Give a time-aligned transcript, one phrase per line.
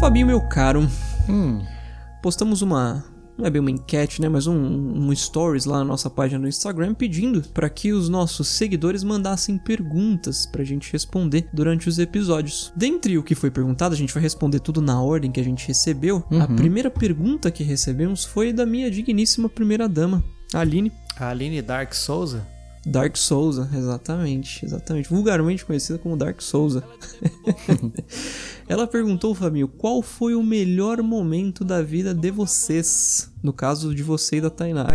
[0.00, 0.88] Fabinho, meu caro,
[1.28, 1.62] Hum,
[2.22, 3.04] postamos uma.
[3.36, 4.28] Não é bem uma enquete, né?
[4.28, 8.48] Mas um, um stories lá na nossa página no Instagram pedindo para que os nossos
[8.48, 12.72] seguidores mandassem perguntas pra gente responder durante os episódios.
[12.74, 15.68] Dentre o que foi perguntado, a gente vai responder tudo na ordem que a gente
[15.68, 16.24] recebeu.
[16.40, 20.90] A primeira pergunta que recebemos foi da minha digníssima primeira dama, Aline.
[21.18, 22.46] a Aline Dark Souza?
[22.86, 25.10] Dark Souza, exatamente, exatamente.
[25.10, 26.82] Vulgarmente conhecida como Dark Souza.
[28.66, 33.30] Ela perguntou, Fabinho, qual foi o melhor momento da vida de vocês?
[33.42, 34.86] No caso de você e da Tainá.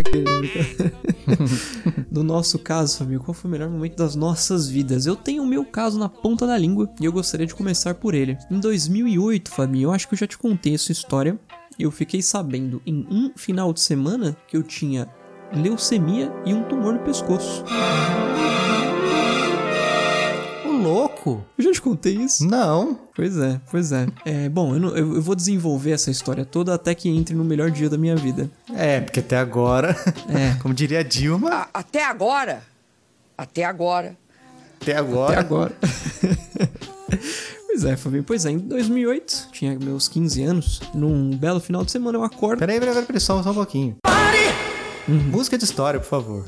[2.11, 5.05] no nosso caso, Fabinho, qual foi o melhor momento das nossas vidas?
[5.05, 8.15] Eu tenho o meu caso na ponta da língua e eu gostaria de começar por
[8.15, 8.37] ele.
[8.49, 11.39] Em 2008, Fabinho, eu acho que eu já te contei essa história.
[11.77, 15.07] Eu fiquei sabendo em um final de semana que eu tinha
[15.53, 17.63] leucemia e um tumor no pescoço.
[20.65, 21.43] O louco?
[21.57, 22.45] Eu já te contei isso?
[22.47, 22.99] Não.
[23.15, 24.07] Pois é, pois é.
[24.25, 27.43] É, bom, eu, não- eu- eu vou desenvolver essa história toda até que entre no
[27.45, 28.49] melhor dia da minha vida.
[28.73, 29.95] É, porque até agora,
[30.29, 30.55] É.
[30.61, 32.61] como diria a Dilma, A- até agora,
[33.37, 34.17] até agora,
[34.81, 35.31] até agora.
[35.33, 35.73] Até agora.
[37.67, 38.23] pois é, Fabinho.
[38.23, 42.59] Pois é, em 2008, tinha meus 15 anos, num belo final de semana eu acordo.
[42.59, 43.95] Peraí, peraí, peraí, peraí, só, só um pouquinho.
[44.03, 44.44] Pare!
[45.07, 46.45] Música de história, por favor.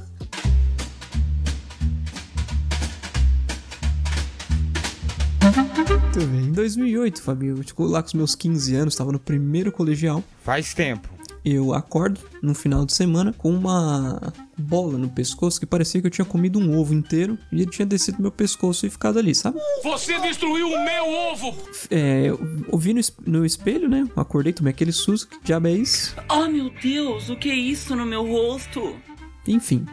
[6.18, 6.46] Muito bem.
[6.48, 10.24] Em 2008, Fabinho, eu tipo, lá com os meus 15 anos, tava no primeiro colegial.
[10.44, 11.17] Faz tempo.
[11.50, 16.12] Eu acordo no final de semana com uma bola no pescoço que parecia que eu
[16.12, 19.34] tinha comido um ovo inteiro e ele tinha descido no meu pescoço e ficado ali,
[19.34, 19.58] sabe?
[19.82, 21.56] Você destruiu o meu ovo!
[21.90, 24.06] É, eu ouvi no, es- no espelho, né?
[24.18, 26.14] Acordei, tomei aquele susto, que diabo é isso?
[26.30, 28.94] Oh meu Deus, o que é isso no meu rosto?
[29.48, 29.86] Enfim,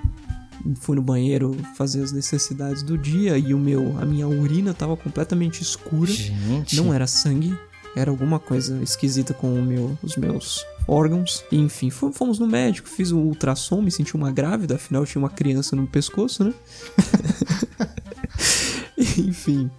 [0.81, 4.97] fui no banheiro fazer as necessidades do dia e o meu, a minha urina tava
[4.97, 6.11] completamente escura.
[6.11, 6.75] Gente.
[6.75, 7.57] Não era sangue,
[7.95, 11.45] era alguma coisa esquisita com o meu, os meus órgãos.
[11.50, 15.30] Enfim, fo- fomos no médico, fiz um ultrassom, me senti uma grávida, afinal tinha uma
[15.30, 16.55] criança no pescoço, né?
[18.96, 19.70] enfim.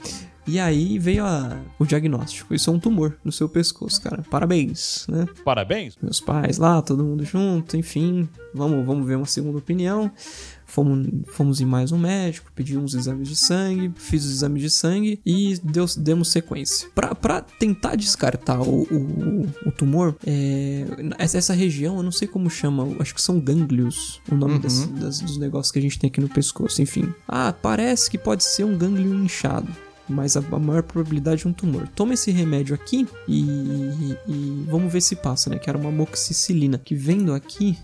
[0.48, 2.54] E aí veio a- o diagnóstico.
[2.54, 4.24] Isso é um tumor no seu pescoço, cara.
[4.30, 5.26] Parabéns, né?
[5.44, 5.98] Parabéns.
[6.02, 10.12] meus pais lá, todo mundo junto, enfim, vamos, vamos ver uma segunda opinião.
[10.68, 14.70] Fomos, fomos em mais um médico, pedi uns exames de sangue, fiz os exames de
[14.70, 16.90] sangue e deu, demos sequência.
[16.94, 20.86] Pra, pra tentar descartar o, o, o tumor, é,
[21.20, 25.20] essa, região, eu não sei como chama, acho que são gânglios, o nome das- das-
[25.22, 27.14] dos negócios que a gente tem aqui no pescoço, enfim.
[27.28, 29.72] Ah, parece que pode ser um gânglio inchado
[30.08, 31.88] mas a, a maior probabilidade é um tumor.
[31.96, 33.42] Toma esse remédio aqui e,
[34.28, 35.58] e vamos ver se passa, né?
[35.58, 36.78] Que era uma moxicilina.
[36.78, 37.78] Que vendo aqui.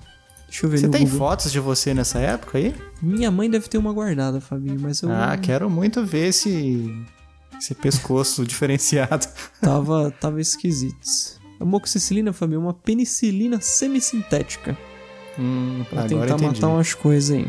[0.47, 1.17] Deixa eu ver Você tem Google.
[1.17, 2.75] fotos de você nessa época aí?
[3.01, 6.93] Minha mãe deve ter uma guardada, Fabinho, mas eu Ah, quero muito ver esse,
[7.57, 9.25] esse pescoço diferenciado.
[9.61, 11.39] tava, tava esquisito.
[11.59, 14.77] A moxicilina, Fabinho, é uma penicilina semissintética.
[15.39, 16.43] Hum, Pra tentar entendi.
[16.43, 17.47] matar umas coisas aí.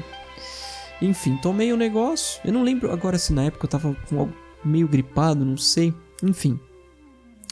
[1.01, 2.41] Enfim, tomei o negócio.
[2.45, 4.29] Eu não lembro agora se na época eu tava com
[4.65, 5.93] meio gripado, não sei.
[6.23, 6.59] Enfim.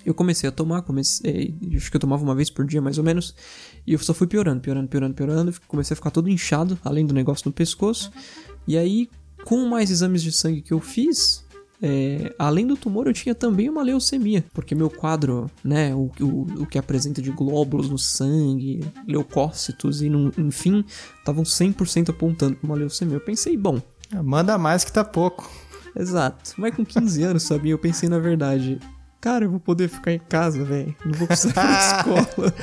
[0.04, 1.54] Eu comecei a tomar, comecei.
[1.76, 3.34] Acho que eu tomava uma vez por dia, mais ou menos.
[3.86, 5.54] E eu só fui piorando, piorando, piorando, piorando.
[5.68, 8.10] Comecei a ficar todo inchado, além do negócio no pescoço.
[8.66, 9.10] E aí,
[9.44, 11.44] com mais exames de sangue que eu fiz,
[11.82, 16.62] é, além do tumor, eu tinha também uma leucemia, porque meu quadro, né, o, o,
[16.62, 20.82] o que apresenta de glóbulos no sangue, leucócitos e, no- enfim,
[21.18, 23.16] estavam 100% apontando para uma leucemia.
[23.16, 23.80] Eu pensei, bom,
[24.24, 25.48] Manda mais que tá pouco.
[25.96, 27.72] Exato, mas com 15 anos, sabia?
[27.72, 28.78] Eu pensei na verdade,
[29.20, 32.54] cara, eu vou poder ficar em casa, velho, não vou precisar ir pra escola.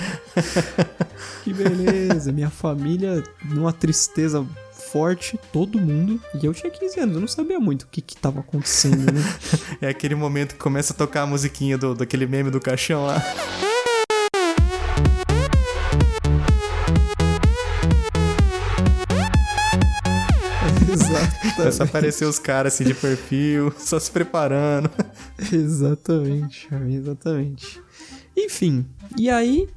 [1.43, 4.45] que beleza, minha família numa tristeza
[4.91, 8.15] forte, todo mundo, e eu tinha 15 anos, eu não sabia muito o que que
[8.15, 9.21] tava acontecendo, né?
[9.81, 13.21] É aquele momento que começa a tocar a musiquinha do, daquele meme do caixão lá.
[21.57, 24.89] Começa a aparecer os caras assim de perfil, só se preparando.
[25.51, 27.81] Exatamente, exatamente.
[28.35, 28.85] Enfim,
[29.17, 29.67] e aí,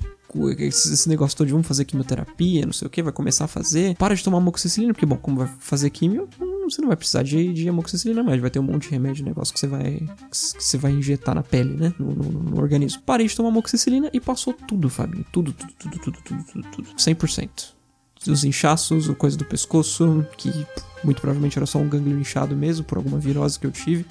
[0.58, 3.96] esse negócio todo de vamos fazer quimioterapia, não sei o que, vai começar a fazer.
[3.96, 6.28] Para de tomar amoxicilina, porque, bom, como vai fazer quimio,
[6.64, 9.52] você não vai precisar de, de amoxicilina mais, vai ter um monte de remédio, negócio
[9.52, 9.94] que você vai,
[10.30, 13.02] que você vai injetar na pele, né, no, no- no organismo.
[13.02, 16.88] Parei de tomar amoxicilina e passou tudo, Fabinho, tudo, tudo, tudo, tudo, tudo, tudo, tudo,
[16.96, 17.79] 100%.
[18.26, 20.66] Os inchaços, a coisa do pescoço, que
[21.02, 24.04] muito provavelmente era só um gânglio inchado mesmo, por alguma virose que eu tive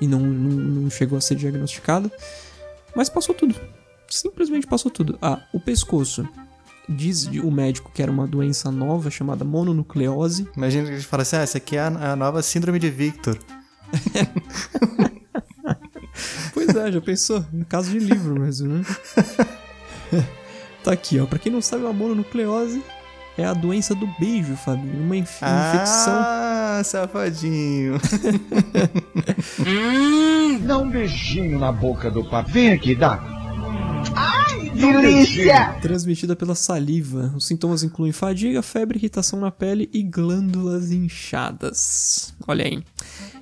[0.00, 0.50] e não, não,
[0.82, 2.10] não chegou a ser diagnosticado.
[2.94, 3.54] Mas passou tudo.
[4.08, 5.16] Simplesmente passou tudo.
[5.22, 6.28] Ah, o pescoço.
[6.88, 10.48] Diz o médico que era uma doença nova chamada mononucleose.
[10.56, 12.90] Imagina que a gente fala assim: ah, essa aqui é a, a nova síndrome de
[12.90, 13.38] Victor.
[16.52, 17.44] Pois é, já pensou?
[17.52, 18.84] Em caso de livro mesmo, né?
[20.84, 21.26] tá aqui, ó.
[21.26, 22.82] Pra quem não sabe, a mononucleose
[23.38, 25.04] é a doença do beijo, Fabinho.
[25.04, 26.12] Uma inf- infecção.
[26.14, 27.98] Ah, safadinho.
[30.66, 32.50] Dá um beijinho na boca do papo.
[32.50, 33.20] Vem aqui, dá.
[35.80, 37.32] transmitida pela saliva.
[37.36, 42.34] Os sintomas incluem fadiga, febre, irritação na pele e glândulas inchadas.
[42.46, 42.82] Olha aí.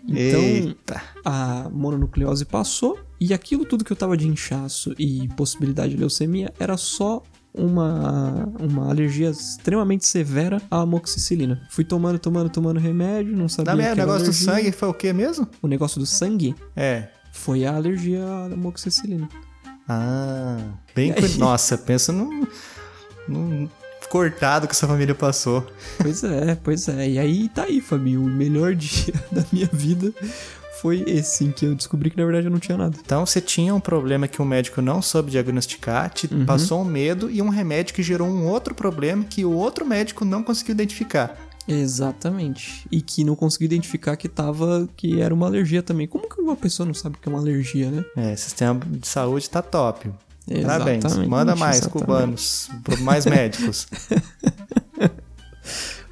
[0.07, 1.03] Então, Eita.
[1.25, 6.53] a mononucleose passou e aquilo tudo que eu tava de inchaço e possibilidade de leucemia
[6.59, 11.61] era só uma, uma alergia extremamente severa à amoxicilina.
[11.71, 14.53] Fui tomando, tomando, tomando remédio, não sabia que merda, o negócio do alergia.
[14.55, 15.49] sangue foi o quê mesmo?
[15.63, 17.09] O negócio do sangue É.
[17.33, 19.29] foi a alergia à amoxicilina.
[19.89, 20.57] Ah,
[20.95, 21.13] bem.
[21.13, 21.39] Aí?
[21.39, 22.47] Nossa, pensa num,
[23.29, 23.69] num
[24.09, 25.67] cortado que essa família passou.
[25.99, 27.11] Pois é, pois é.
[27.11, 28.23] E aí tá aí, Fabinho.
[28.23, 30.13] O melhor dia da minha vida
[30.81, 32.97] foi esse, que eu descobri que na verdade eu não tinha nada.
[33.05, 37.31] Então você tinha um problema que o médico não soube diagnosticar, te passou um medo
[37.31, 41.37] e um remédio que gerou um outro problema que o outro médico não conseguiu identificar.
[41.69, 42.87] Exatamente.
[42.91, 44.89] E que não consegui identificar que tava.
[44.97, 46.07] que era uma alergia também.
[46.07, 48.05] Como que uma pessoa não sabe que é uma alergia, né?
[48.17, 50.11] É, sistema de saúde tá top.
[50.63, 51.05] Parabéns.
[51.05, 52.07] Exatamente, Manda mais, exatamente.
[52.07, 52.71] cubanos.
[53.03, 53.87] Mais médicos.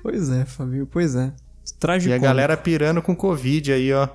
[0.01, 1.27] Pois é, Fabinho, pois é.
[1.67, 2.15] e Trágico.
[2.15, 4.09] a galera pirando com Covid aí, ó.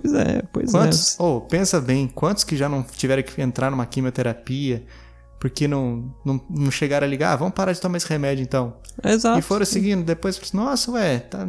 [0.00, 1.18] Pois é, pois Quantos?
[1.20, 1.22] é.
[1.22, 4.84] Oh, pensa bem, quantos que já não tiveram que entrar numa quimioterapia
[5.38, 7.32] porque não, não, não chegaram a ligar?
[7.32, 8.76] Ah, vamos parar de tomar esse remédio então.
[9.04, 9.38] Exato.
[9.38, 11.46] E foram seguindo, depois, nossa, ué, tá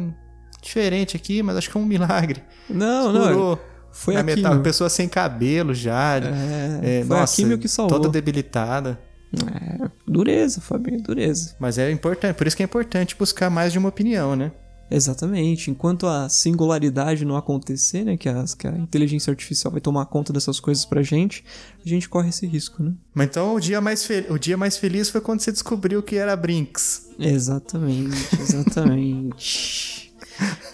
[0.62, 2.40] diferente aqui, mas acho que é um milagre.
[2.70, 3.26] Não, não.
[3.32, 3.60] Curou.
[3.90, 4.62] Foi Na a metade, químio.
[4.62, 6.16] pessoa sem cabelo já.
[6.18, 7.98] É, é, foi nossa, a químio que salvou.
[7.98, 9.00] Toda debilitada.
[9.34, 11.56] É, dureza, Fabinho, dureza.
[11.58, 14.52] Mas é importante, por isso que é importante buscar mais de uma opinião, né?
[14.90, 15.70] Exatamente.
[15.70, 18.16] Enquanto a singularidade não acontecer, né?
[18.16, 21.44] Que, as, que a inteligência artificial vai tomar conta dessas coisas pra gente,
[21.84, 22.92] a gente corre esse risco, né?
[23.14, 26.36] Mas então o dia mais, o dia mais feliz foi quando você descobriu que era
[26.36, 27.08] Brinks.
[27.18, 30.12] Exatamente, exatamente.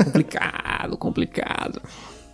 [0.05, 1.81] complicado, complicado.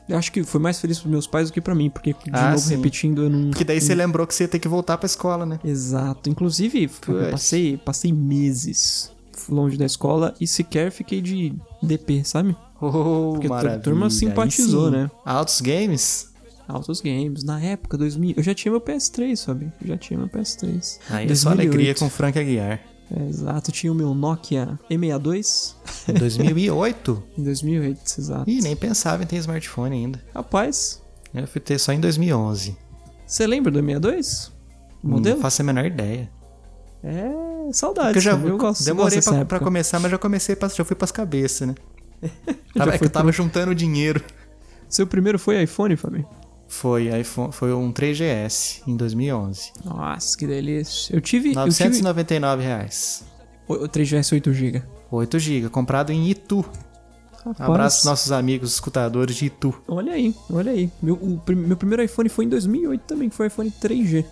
[0.08, 2.30] Eu acho que foi mais feliz pros meus pais do que pra mim, porque, de
[2.32, 2.76] Ah, novo, sim.
[2.76, 3.50] repetindo, eu não.
[3.50, 5.60] Que daí você lembrou que você ia ter que voltar pra escola, né?
[5.62, 6.30] Exato.
[6.30, 9.12] Inclusive, eu passei, passei meses
[9.48, 12.56] longe da escola e sequer fiquei de DP, sabe?
[12.80, 14.96] Oh, Porque a turma simpatizou, sim.
[14.96, 15.10] né?
[15.24, 16.28] Altos Games?
[16.68, 17.42] Altos games.
[17.44, 18.34] Na época, 2000.
[18.36, 19.72] Eu já tinha meu PS3, sabe?
[19.80, 20.98] Eu já tinha meu PS3.
[21.08, 21.50] Aí é só 2008.
[21.50, 22.80] alegria com o Frank Aguiar.
[23.10, 23.72] É, exato.
[23.72, 25.74] Tinha o meu Nokia E62
[26.08, 27.22] Em 2008?
[27.38, 28.50] em 2008, exato.
[28.50, 30.22] Ih, nem pensava em ter smartphone ainda.
[30.34, 31.02] Rapaz,
[31.34, 32.76] Eu fui ter só em 2011.
[33.26, 34.50] você lembra do E62?
[35.02, 35.36] O modelo?
[35.36, 36.30] Não faço a menor ideia.
[37.02, 37.30] É,
[37.72, 38.12] saudades.
[38.12, 38.48] Porque eu já sabe?
[38.48, 41.68] eu gosto, demorei gosto pra, pra começar, mas já comecei, pra, já fui pras cabeças,
[41.68, 41.74] né?
[42.74, 44.22] Tava, é que eu tava juntando dinheiro.
[44.88, 46.26] Seu primeiro foi iPhone, Fabinho?
[46.68, 49.72] Foi, iPhone, foi um 3GS em 2011.
[49.84, 51.14] Nossa, que delícia.
[51.14, 51.48] Eu tive.
[51.48, 53.24] Eu tive 999 reais.
[53.66, 54.82] o, o 3GS 8GB.
[55.10, 56.64] 8 GB, comprado em Itu.
[57.44, 59.74] Rapaz, Abraço nossos amigos escutadores de Itu.
[59.88, 60.90] Olha aí, olha aí.
[61.00, 64.24] Meu, o meu primeiro iPhone foi em 2008 também, que foi o iPhone 3G.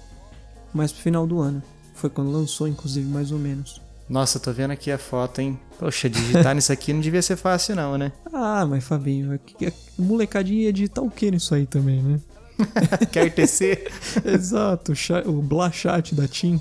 [0.74, 1.62] Mais pro final do ano.
[1.96, 3.80] Foi quando lançou, inclusive, mais ou menos.
[4.08, 5.58] Nossa, tô vendo aqui a foto, hein?
[5.78, 8.12] Poxa, digitar nisso aqui não devia ser fácil não, né?
[8.32, 12.20] Ah, mas Fabinho, é é- molecadinha ia digitar o que nisso aí também, né?
[13.10, 13.90] Quer tecer?
[14.24, 16.60] Exato, o, o Blachat da TIM.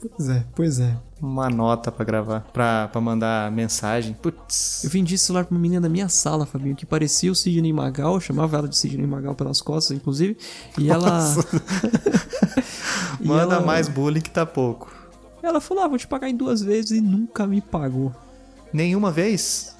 [0.00, 0.96] Pois é, pois é.
[1.20, 4.14] Uma nota pra gravar, pra, pra mandar mensagem.
[4.14, 4.84] Putz.
[4.84, 7.72] Eu vendi esse celular pra uma menina da minha sala, Fabinho, que parecia o Sidney
[7.72, 10.36] Magal, eu chamava ela de Sidney Magal pelas costas, inclusive.
[10.78, 11.34] E ela.
[13.20, 14.92] E Manda ela- mais bullying que tá pouco.
[15.42, 18.12] Ela falou: ah, vou te pagar em duas vezes e nunca me pagou.
[18.72, 19.74] Nenhuma vez?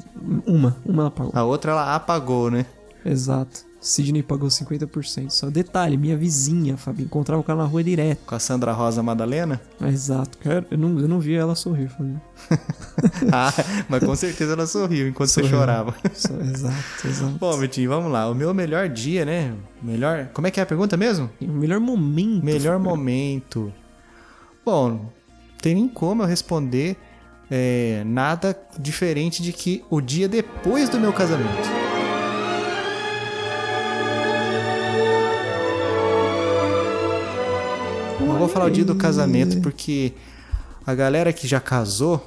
[0.45, 1.33] Uma, uma ela pagou.
[1.35, 2.67] A outra ela apagou, né?
[3.05, 3.65] Exato.
[3.89, 5.31] Sidney pagou 50%.
[5.31, 8.21] Só detalhe, minha vizinha, Fabinho, encontrava o cara na rua direto.
[8.27, 9.61] Com a Sandra Rosa Madalena?
[9.81, 10.67] Exato, cara.
[10.71, 12.21] Eu não, eu não via ela sorrir, Fabinho.
[13.33, 13.53] ah,
[13.89, 15.59] mas com certeza ela sorriu enquanto você Sorriu.
[15.59, 15.95] chorava.
[16.15, 17.33] Só- exato, exato.
[17.39, 18.31] Bom, Vitinho, vamos lá.
[18.31, 19.55] O meu melhor dia, né?
[19.83, 20.29] Melhor.
[20.35, 21.31] Como é que é a pergunta mesmo?
[21.41, 22.45] o melhor momento.
[22.45, 22.91] Melhor Fabinho.
[22.91, 23.73] momento.
[24.65, 25.11] Bom, não
[25.63, 26.97] tem nem como eu responder
[27.51, 31.88] é, nada diferente de que o dia depois do meu casamento.
[38.49, 40.13] Vou falar o dia do casamento porque
[40.87, 42.27] a galera que já casou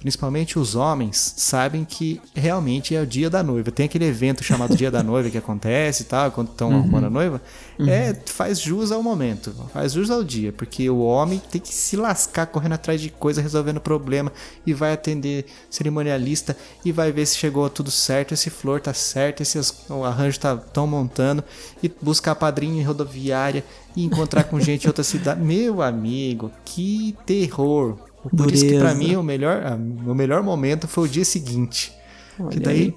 [0.00, 3.70] principalmente os homens, sabem que realmente é o dia da noiva.
[3.70, 7.10] Tem aquele evento chamado Dia da Noiva que acontece e tal, quando estão arrumando a
[7.10, 7.40] noiva.
[7.78, 11.96] É, faz jus ao momento, faz jus ao dia, porque o homem tem que se
[11.96, 14.32] lascar correndo atrás de coisa, resolvendo problema,
[14.66, 19.42] e vai atender cerimonialista e vai ver se chegou tudo certo, esse flor tá certo,
[19.42, 21.44] esse o arranjo tá tão montando,
[21.82, 23.64] e buscar padrinho em rodoviária
[23.94, 25.40] e encontrar com gente em outra cidade.
[25.40, 28.09] Meu amigo, que terror!
[28.28, 28.94] Por isso que pra Dureza.
[28.98, 31.92] mim o melhor, ah, o melhor momento foi o dia seguinte.
[32.38, 32.94] Olha Que daí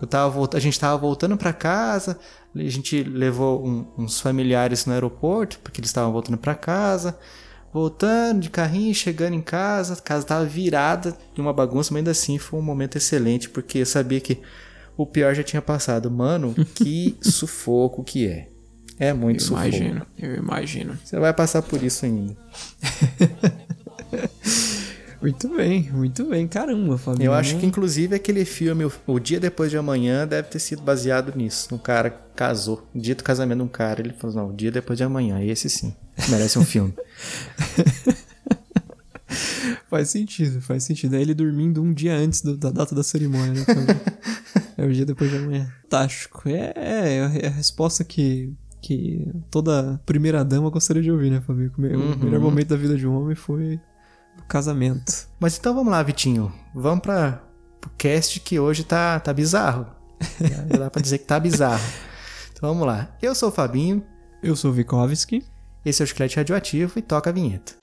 [0.00, 2.18] eu tava a gente tava voltando pra casa,
[2.54, 7.18] a gente levou um- uns familiares no aeroporto, porque eles estavam voltando pra casa.
[7.72, 12.10] Voltando de carrinho, chegando em casa, a casa tava virada de uma bagunça, mas ainda
[12.10, 14.40] assim foi um momento excelente, porque eu sabia que
[14.96, 16.10] o pior já tinha passado.
[16.10, 18.48] Mano, que sufoco que é.
[18.98, 19.66] É muito Eu sufoco.
[19.68, 20.98] imagino, eu imagino.
[21.04, 22.36] Você vai passar por isso ainda.
[25.20, 26.48] Muito bem, muito bem.
[26.48, 27.26] Caramba, Fabinho.
[27.26, 31.36] Eu acho que, inclusive, aquele filme, o, Dia Depois de Amanhã, deve ter sido baseado
[31.36, 31.74] nisso.
[31.74, 32.86] Um cara casou.
[32.94, 35.42] O dia do casamento de um cara, ele falou: não, o Dia Depois de Amanhã.
[35.42, 35.94] Esse sim.
[36.30, 36.94] Merece um filme.
[39.88, 41.16] Faz sentido, faz sentido.
[41.16, 43.64] É ele dormindo um dia antes do- da data da cerimônia, né?
[44.78, 45.70] É o dia depois de amanhã.
[45.82, 46.48] Fantástico.
[46.48, 51.70] É, é, é a resposta que, que toda primeira dama gostaria de ouvir, né, Fabinho?
[51.76, 52.16] O Uhum.
[52.18, 53.78] Melhor momento da vida de um homem foi
[54.50, 55.28] casamento.
[55.38, 56.52] Mas então vamos lá, Vitinho.
[56.74, 57.40] Vamos para
[57.86, 59.86] o cast que hoje tá, tá bizarro.
[60.40, 61.82] Já dá pra dizer que tá bizarro.
[62.52, 63.08] Então vamos lá.
[63.22, 64.04] Eu sou o Fabinho,
[64.42, 65.44] Eu sou o Vikovski.
[65.84, 67.74] esse é o Chiclete Radioativo e toca a vinheta.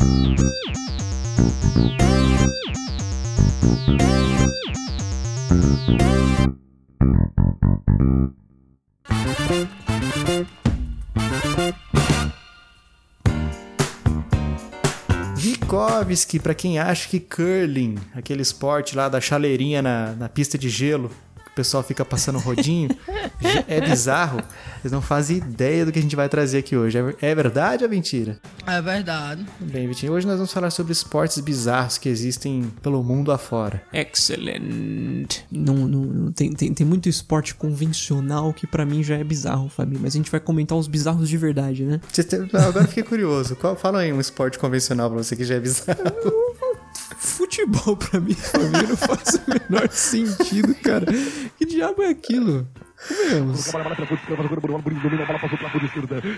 [16.04, 20.70] Vikovski, pra quem acha que curling, aquele esporte lá da chaleirinha na, na pista de
[20.70, 21.12] gelo,
[21.58, 22.90] pessoal fica passando rodinho,
[23.68, 24.40] é bizarro.
[24.80, 26.98] Vocês não fazem ideia do que a gente vai trazer aqui hoje.
[26.98, 28.40] É É verdade ou mentira?
[28.66, 29.46] É verdade.
[29.60, 33.82] Bem, Vitinho, hoje nós vamos falar sobre esportes bizarros que existem pelo mundo afora.
[33.92, 35.40] Excellent.
[35.52, 39.68] Não, não, não- tem, tem, tem muito esporte convencional que pra mim já é bizarro,
[39.70, 40.00] Fabinho.
[40.04, 42.00] Mas a gente vai comentar os bizarros de verdade, né?
[42.54, 43.56] Agora eu fiquei curioso.
[43.56, 45.98] Qual, fala aí um esporte convencional pra você que já é bizarro.
[47.18, 51.06] Futebol pra mim, Fabinho, não faz o menor sentido, cara.
[51.58, 52.68] Que diabo é aquilo?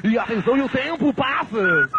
[0.04, 1.90] E atenção, e o tempo passa!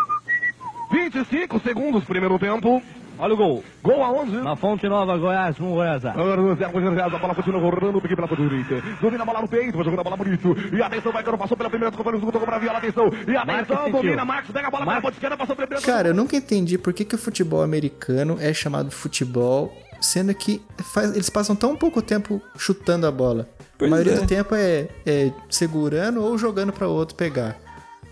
[0.93, 2.83] 25 segundos, primeiro tempo.
[3.21, 3.65] Olha o gol.
[3.83, 4.37] Gol aonde?
[4.39, 6.03] Na Fonte Nova, Goiás, com Goiás.
[6.03, 8.83] Goiás, a bola continua rolando, peguei pela direita.
[9.01, 10.57] Domina a bola no peito, vai jogando a bola bonito.
[10.73, 13.11] E atenção, vai, passou pela primeira, tocou segundo, tocou pra viola, atenção.
[13.29, 15.87] E atenção, domina, Marcos, pega a bola pela ponta esquerda, passou pela primeira.
[15.93, 20.63] Cara, eu nunca entendi por que, que o futebol americano é chamado futebol, sendo que
[20.95, 23.49] faz- eles passam tão pouco tempo chutando a bola.
[23.79, 24.17] Pois a maioria é.
[24.21, 27.57] do tempo é, é segurando ou jogando pra outro pegar.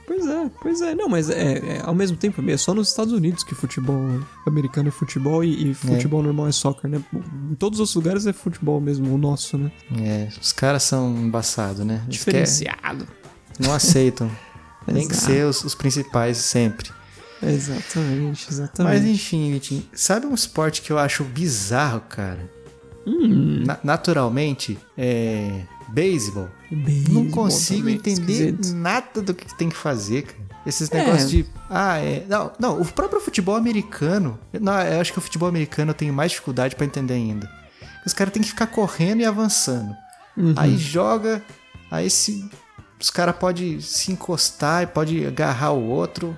[0.09, 0.95] Pois é, pois é.
[0.95, 4.89] Não, mas é, é, ao mesmo tempo, é só nos Estados Unidos que futebol americano
[4.89, 6.99] é futebol e, e futebol normal é soccer, né?
[7.51, 9.71] Em todos os lugares é futebol mesmo, o nosso, né?
[10.01, 12.01] É, os caras são embaçados, né?
[12.05, 13.07] Eles Diferenciado.
[13.61, 14.31] não aceitam.
[14.91, 16.91] Tem que ser os, os principais sempre.
[17.43, 19.11] Exatamente, Mas exatamente.
[19.11, 22.51] enfim, Vitinho, sabe um esporte que eu acho bizarro, cara?
[23.07, 23.63] Hum.
[23.67, 25.63] Na- naturalmente, é.
[25.91, 26.49] Beisebol.
[26.71, 28.75] Não Beisebol consigo também, entender esquisito.
[28.77, 30.49] nada do que tem que fazer, cara.
[30.67, 30.99] Esses É.
[30.99, 31.47] negócios de.
[31.71, 32.25] Ah, é.
[32.29, 34.39] Não, não, o próprio futebol americano.
[34.61, 37.51] Não, eu acho que o futebol americano eu tenho mais dificuldade pra entender ainda.
[38.05, 39.95] Os caras têm que ficar correndo e avançando.
[40.37, 40.53] Uhum.
[40.57, 41.43] Aí joga,
[41.91, 42.49] aí se.
[43.01, 46.37] Os caras podem se encostar e pode agarrar o outro.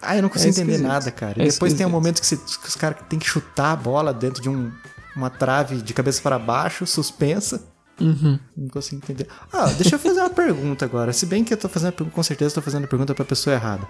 [0.00, 1.42] Ah, eu não consigo É entender nada, cara.
[1.42, 3.76] É E depois tem um momento que, você- que os caras têm que chutar a
[3.76, 4.70] bola dentro de um,
[5.16, 7.64] uma trave de cabeça para baixo, suspensa.
[8.00, 8.38] Uhum.
[8.56, 9.26] Não consigo entender.
[9.52, 11.12] Ah, deixa eu fazer uma pergunta agora.
[11.12, 13.24] Se bem que eu tô fazendo a pergunta, com certeza tô fazendo a pergunta pra
[13.24, 13.86] pessoa errada.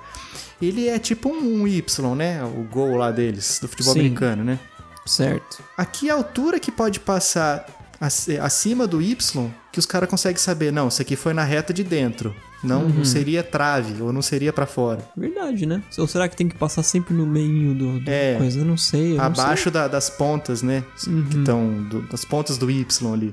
[0.60, 2.42] Ele é tipo um Y, né?
[2.44, 4.00] O gol lá deles, do futebol Sim.
[4.00, 4.58] americano, né?
[5.06, 5.62] Certo.
[5.76, 7.66] A que altura que pode passar
[8.00, 11.72] ac- acima do Y que os caras conseguem saber, não, isso aqui foi na reta
[11.72, 12.34] de dentro.
[12.62, 12.88] Não, Uhum.
[12.88, 14.98] não seria trave ou não seria pra fora.
[15.16, 15.80] Verdade, né?
[15.96, 18.34] Ou será que tem que passar sempre no meio do, do É.
[18.36, 18.58] coisa?
[18.58, 19.12] Eu não sei.
[19.12, 20.82] Eu não Abaixo da- das pontas, né?
[21.00, 21.28] Que Uhum.
[21.38, 23.32] estão das pontas do Y ali.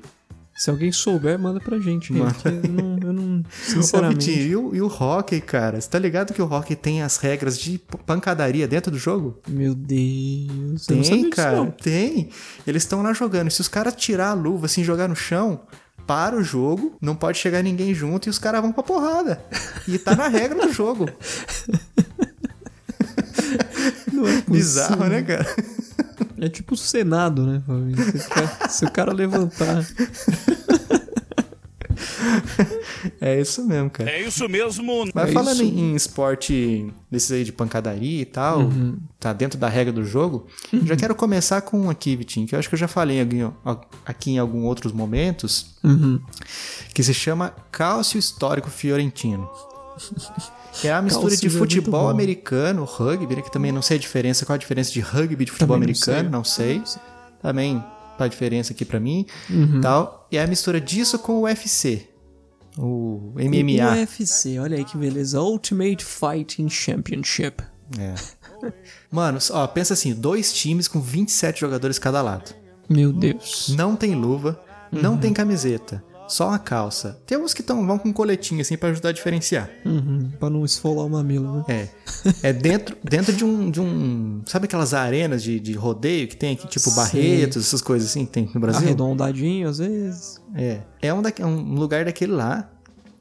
[0.55, 2.13] Se alguém souber, manda pra gente.
[2.13, 2.25] Eu
[2.71, 4.31] não, eu não Ô, sinceramente.
[4.31, 5.81] Vitinho, e o, e o hockey, cara?
[5.81, 9.37] Você tá ligado que o hockey tem as regras de pancadaria dentro do jogo?
[9.49, 10.85] Meu Deus.
[10.85, 11.71] Tem, disso, cara, não.
[11.71, 12.29] tem.
[12.65, 13.51] Eles estão lá jogando.
[13.51, 15.59] Se os caras tirar a luva, assim, jogar no chão,
[16.07, 19.43] para o jogo, não pode chegar ninguém junto e os caras vão pra porrada.
[19.85, 21.09] E tá na regra do jogo.
[24.11, 24.45] Não é possível.
[24.55, 25.45] Bizarro, né, cara?
[26.45, 27.95] É tipo o Senado, né, Fabinho?
[27.97, 29.83] Se, o cara- se o cara levantar.
[33.21, 34.09] É isso mesmo, cara.
[34.09, 34.83] É isso mesmo.
[35.13, 35.63] Mas É falando isso.
[35.63, 38.69] em em esporte desses aí de pancadaria e tal,
[39.19, 40.47] tá dentro da regra do jogo,
[40.83, 43.19] já quero começar com um aqui, Vitinho, que eu acho que eu já falei
[44.05, 46.19] aqui em alguns outros momentos, Uhum.
[46.93, 49.47] que se chama Cálcio Histórico Fiorentino.
[50.81, 52.09] Que é a mistura de é futebol bom.
[52.09, 55.45] americano, rugby, né, que também não sei a diferença, qual a diferença de rugby e
[55.45, 56.13] de futebol Também não sei.
[56.13, 56.81] americano, não sei.
[57.41, 57.83] Também
[58.17, 59.79] tá a diferença aqui pra mim, Uhum.
[59.81, 60.27] tal.
[60.31, 62.07] E é a mistura disso com o UFC,
[62.77, 63.95] o O MMA.
[63.95, 65.39] UFC, olha aí que beleza.
[65.41, 67.63] Ultimate Fighting Championship.
[67.99, 68.15] É.
[69.11, 72.53] Mano, ó, pensa assim, dois times com 27 jogadores cada lado.
[72.89, 73.73] Meu Deus.
[73.77, 74.59] Não tem luva,
[74.91, 75.01] Uhum.
[75.01, 77.19] não tem camiseta, só uma calça.
[77.25, 79.69] Tem uns que tão, vão com coletinho assim pra ajudar a diferenciar.
[79.85, 81.63] Uhum, pra não esfolar o mamilo, né?
[81.67, 82.49] É.
[82.49, 84.41] É dentro, dentro de um, de um.
[84.45, 86.95] Sabe aquelas arenas de, de rodeio que tem aqui, tipo Sei.
[86.95, 88.81] Barretos, essas coisas assim que tem no Brasil?
[88.83, 90.41] Arredondadinho, às vezes.
[90.55, 90.79] É.
[91.01, 92.69] É um, da, é um lugar daquele lá.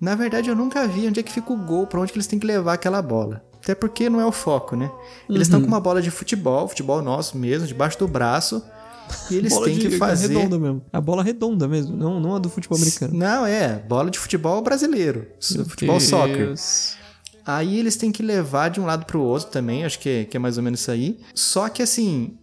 [0.00, 2.26] Na verdade, eu nunca vi onde é que fica o gol, pra onde que eles
[2.26, 3.42] têm que levar aquela bola.
[3.62, 4.90] Até porque não é o foco, né?
[5.26, 5.42] Eles Uhum.
[5.42, 8.62] estão com uma bola de futebol, futebol nosso mesmo, debaixo do braço.
[9.30, 10.28] E eles bola têm que fazer.
[10.28, 10.82] redonda mesmo.
[10.92, 13.16] A bola redonda mesmo, não, não a do futebol americano.
[13.16, 15.26] Não, é, bola de futebol brasileiro.
[15.68, 16.46] futebol soccer.
[16.46, 16.96] Deus.
[17.46, 20.37] Aí eles têm que levar de um lado pro outro também, acho que é, que
[20.37, 21.18] é mais ou menos isso aí.
[21.34, 22.38] Só que assim,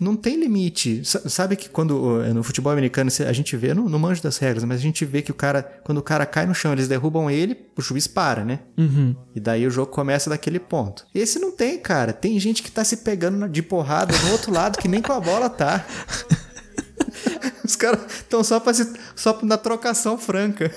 [0.00, 1.04] não tem limite.
[1.04, 4.64] Sa- Sabe que quando no futebol americano a gente vê, não, não manjo das regras,
[4.64, 7.30] mas a gente vê que o cara, quando o cara cai no chão, eles derrubam
[7.30, 8.60] ele, o juiz para, né?
[8.76, 9.14] Uhum.
[9.34, 11.06] E daí o jogo começa daquele ponto.
[11.14, 12.12] Esse não tem, cara.
[12.12, 15.20] Tem gente que tá se pegando de porrada no outro lado que nem com a
[15.20, 15.84] bola tá.
[17.64, 20.70] Os caras estão só, pra se- só na trocação franca.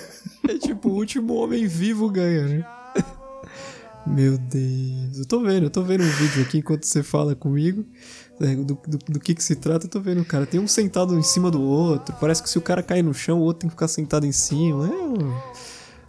[0.48, 2.66] É tipo, o último homem vivo ganha, né?
[4.08, 5.18] Meu Deus.
[5.20, 7.86] Eu tô vendo, eu tô vendo um vídeo aqui enquanto você fala comigo.
[8.39, 10.46] Né, Do, do, do que que se trata, eu tô vendo, cara.
[10.46, 12.15] Tem um sentado em cima do outro.
[12.20, 14.32] Parece que se o cara cair no chão, o outro tem que ficar sentado em
[14.32, 14.88] cima.
[14.88, 15.41] É, um-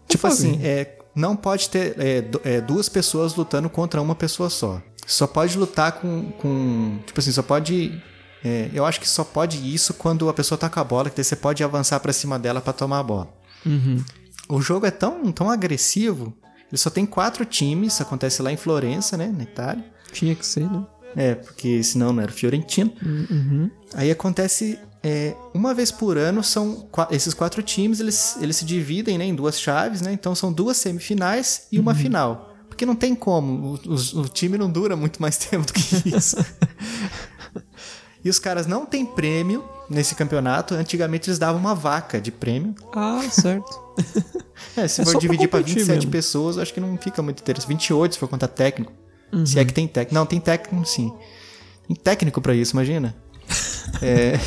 [0.09, 0.55] Tipo Fabinho.
[0.55, 4.81] assim, é, não pode ter é, é, duas pessoas lutando contra uma pessoa só.
[5.07, 6.31] Só pode lutar com.
[6.39, 8.01] com tipo assim, só pode.
[8.45, 11.17] é, eu acho que só pode isso quando a pessoa tá com a bola, que
[11.17, 13.29] daí você pode avançar pra cima dela pra tomar a bola.
[13.67, 14.03] Uhum.
[14.49, 16.33] O jogo é tão, tão agressivo.
[16.71, 19.85] Ele só tem quatro times, acontece lá em Florença, né, na Itália.
[20.13, 20.87] Tinha que ser, né?
[21.17, 22.93] É, porque senão não era Fiorentino.
[23.05, 23.71] Uhum.
[23.95, 29.17] Aí acontece é, uma vez por ano, são esses quatro times, eles, eles se dividem
[29.19, 30.13] né, em duas chaves, né?
[30.13, 32.55] Então são duas semifinais e uma final.
[32.69, 36.09] Porque não tem como, o, os- o time não dura muito mais tempo do que
[36.17, 36.37] isso.
[38.25, 40.75] e os caras não têm prêmio nesse campeonato.
[40.75, 42.75] Antigamente eles davam uma vaca de prêmio.
[42.93, 43.89] Ah, certo.
[44.77, 46.11] É, se É for dividir competir 27 mesmo.
[46.11, 47.69] pessoas, eu acho que não fica muito interessante.
[47.69, 48.93] 28 se for contar técnico.
[49.33, 49.47] Uhum.
[49.47, 50.15] Se é que tem técnico.
[50.15, 51.13] Não, tem técnico sim.
[51.87, 53.15] Tem técnico pra isso, imagina.
[54.03, 54.39] É.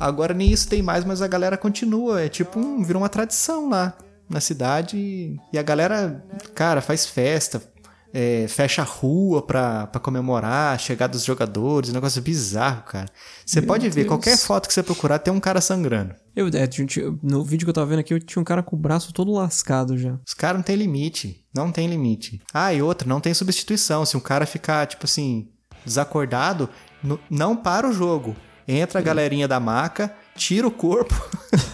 [0.00, 2.22] Agora nem isso tem mais, mas a galera continua.
[2.22, 2.82] É tipo um.
[2.82, 3.96] Virou uma tradição lá
[4.28, 5.38] na cidade.
[5.52, 7.62] E a galera, cara, faz festa.
[8.12, 11.90] É, fecha a rua pra, pra comemorar a chegada dos jogadores.
[11.90, 13.08] Um negócio bizarro, cara.
[13.44, 14.08] Você Meu pode ver, Deus.
[14.08, 16.14] qualquer foto que você procurar tem um cara sangrando.
[16.36, 16.68] Eu, é,
[17.22, 19.32] no vídeo que eu tava vendo aqui, eu tinha um cara com o braço todo
[19.32, 20.18] lascado já.
[20.26, 21.44] Os caras não tem limite.
[21.54, 22.40] Não tem limite.
[22.52, 24.04] Ah, e outra, não tem substituição.
[24.04, 25.48] Se um cara ficar, tipo assim,
[25.84, 26.68] desacordado,
[27.30, 28.36] não para o jogo.
[28.66, 31.14] Entra a galerinha da maca, tira o corpo,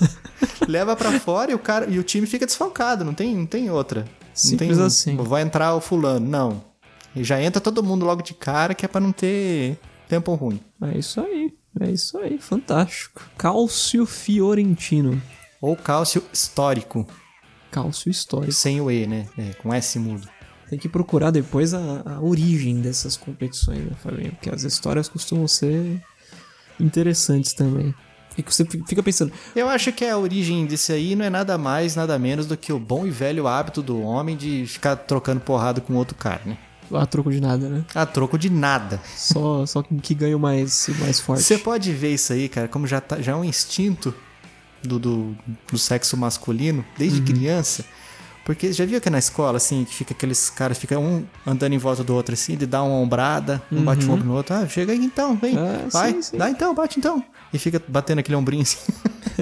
[0.66, 3.04] leva pra fora e o, cara, e o time fica desfalcado.
[3.04, 4.06] Não tem, não tem outra.
[4.38, 5.16] Simples tem, assim.
[5.16, 6.26] Vai entrar o fulano.
[6.26, 6.64] Não.
[7.14, 10.60] E já entra todo mundo logo de cara, que é pra não ter tempo ruim.
[10.82, 11.52] É isso aí.
[11.80, 12.38] É isso aí.
[12.38, 13.22] Fantástico.
[13.36, 15.20] Cálcio Fiorentino.
[15.60, 17.06] Ou cálcio histórico,
[17.70, 18.52] Cálcio histórico.
[18.52, 19.26] sem o E, né?
[19.36, 20.28] É, com S mudo.
[20.70, 24.32] Tem que procurar depois a, a origem dessas competições, né, Fabinho?
[24.32, 26.00] Porque as histórias costumam ser
[26.78, 27.94] interessantes também.
[28.38, 31.58] E que você fica pensando, Eu acho que a origem disso aí não é nada
[31.58, 35.40] mais, nada menos do que o bom e velho hábito do homem de ficar trocando
[35.40, 36.56] porrada com outro cara, né?
[36.90, 37.84] a troco de nada, né?
[37.94, 38.98] A troco de nada.
[39.14, 41.42] Só, só que ganha o mais, mais forte.
[41.42, 44.14] Você pode ver isso aí, cara, como já, tá, já é um instinto
[44.82, 45.36] do, do,
[45.70, 47.84] do sexo masculino, desde criança.
[48.42, 51.78] Porque já viu que na escola, assim, que fica aqueles caras, fica um andando em
[51.78, 54.54] volta do outro, assim, de dar uma ombrada, um bate o ombro no outro.
[54.54, 56.38] Ah, chega aí então, vem, Ah, vai, sim, sim.
[56.38, 57.22] dá então, bate então.
[57.52, 58.78] E fica batendo aquele ombrinho assim.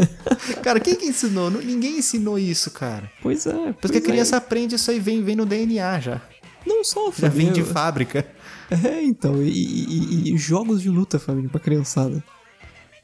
[0.62, 1.50] cara, quem que ensinou?
[1.50, 3.10] Ninguém ensinou isso, cara.
[3.22, 3.72] Pois é.
[3.72, 4.38] Porque pois a criança é.
[4.38, 6.20] aprende isso aí, vem, vem no DNA já.
[6.66, 8.26] Não só, Já vem de fábrica.
[8.70, 9.42] É, então.
[9.42, 12.22] E, e- e- jogos de luta, Fabinho, pra criançada.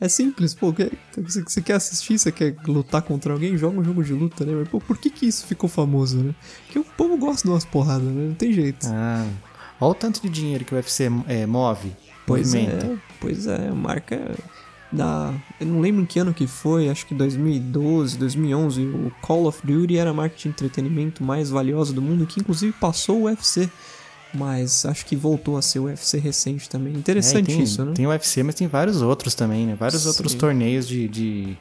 [0.00, 0.74] É simples, pô.
[1.18, 4.52] Você, você quer assistir, você quer lutar contra alguém, joga um jogo de luta, né?
[4.52, 6.34] Mas, pô, por que que isso ficou famoso, né?
[6.64, 8.26] Porque o povo gosta de umas porradas, né?
[8.28, 8.84] Não tem jeito.
[8.90, 9.24] Ah,
[9.80, 11.92] olha o tanto de dinheiro que o UFC é, move.
[12.26, 12.86] Pois movimenta.
[12.86, 12.96] é.
[13.20, 14.34] pois é, marca
[14.92, 15.34] da.
[15.58, 18.82] Eu não lembro em que ano que foi, acho que 2012, 2011.
[18.82, 22.72] O Call of Duty era a marca de entretenimento mais valiosa do mundo, que inclusive
[22.72, 23.68] passou o UFC.
[24.34, 26.94] Mas acho que voltou a ser o UFC recente também.
[26.94, 27.92] Interessante É, tem, isso, né?
[27.92, 29.76] Tem o UFC, mas tem vários outros também, né?
[29.78, 30.38] Vários outros Sim.
[30.38, 31.58] torneios de, de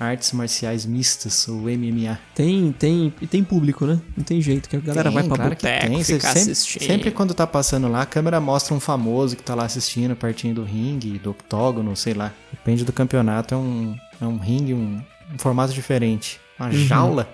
[0.00, 2.18] artes marciais mistas, o MMA.
[2.34, 4.00] Tem, tem, e tem público, né?
[4.16, 6.02] Não tem jeito, que a galera Tem, vai pra claro boteco, tem.
[6.02, 6.82] Você ficar sempre, assistindo.
[6.86, 10.54] sempre quando tá passando lá, a câmera mostra um famoso que tá lá assistindo, pertinho
[10.54, 12.32] do ringue, do octógono, sei lá.
[12.50, 15.02] Depende do campeonato, é um, é um ringue, um,
[15.34, 16.40] um formato diferente.
[16.58, 16.72] Uma Uhum.
[16.72, 17.28] jaula.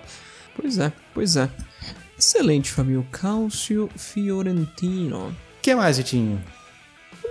[0.55, 1.49] Pois é, pois é.
[2.19, 3.05] Excelente, Fabio.
[3.11, 5.27] Calcio Fiorentino.
[5.29, 6.41] O que mais, Vitinho?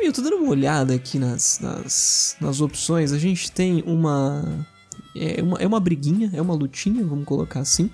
[0.01, 3.12] Eu tô dando uma olhada aqui nas, nas, nas opções.
[3.12, 4.64] A gente tem uma
[5.18, 5.59] é, uma.
[5.59, 7.90] é uma briguinha, é uma lutinha, vamos colocar assim.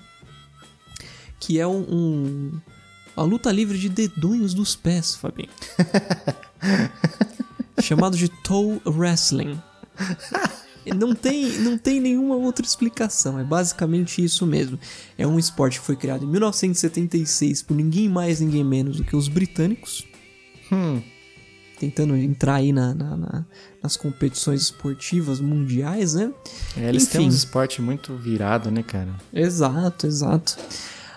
[1.39, 1.81] Que é um.
[1.89, 2.51] um
[3.15, 5.49] a luta livre de dedonhos dos pés, Fabinho.
[7.81, 9.59] Chamado de toe wrestling.
[10.97, 14.79] Não tem, não tem nenhuma outra explicação, é basicamente isso mesmo.
[15.17, 19.15] É um esporte que foi criado em 1976 por ninguém mais, ninguém menos do que
[19.15, 20.05] os britânicos.
[20.71, 21.01] Hum,
[21.83, 23.45] Tentando entrar aí na, na- na-
[23.81, 26.31] nas competições esportivas mundiais, né?
[26.77, 27.31] é, eles têm Enfim.
[27.31, 29.09] um esporte muito virado, né, cara?
[29.33, 30.57] Exato, exato.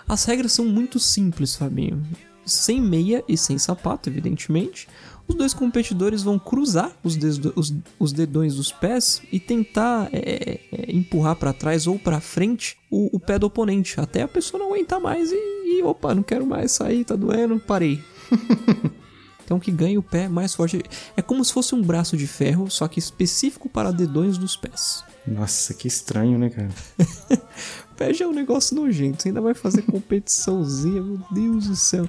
[0.07, 2.01] As regras são muito simples, Fabinho.
[2.45, 4.87] Sem meia e sem sapato, evidentemente.
[5.27, 7.17] Os dois competidores vão cruzar os,
[7.55, 12.77] os- os dedões dos pés e tentar é, é, empurrar pra trás ou pra frente
[12.89, 16.23] o, o pé do oponente, até a pessoa não aguentar mais e, e, opa, não
[16.23, 18.01] quero mais sair, tá doendo, parei.
[19.47, 20.83] Então que ganha o pé mais forte.
[21.15, 25.05] É como se fosse um braço de ferro, só que específico para dedões dos pés.
[25.25, 26.69] Nossa, que estranho, né, cara?
[27.95, 32.07] Pé já é um negócio nojento, você ainda vai fazer competiçãozinha, meu Deus do céu.